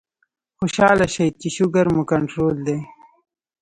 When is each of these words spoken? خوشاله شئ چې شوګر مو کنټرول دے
خوشاله 0.57 1.05
شئ 1.13 1.27
چې 1.41 1.47
شوګر 1.55 1.85
مو 1.93 2.03
کنټرول 2.11 2.55
دے 2.67 2.77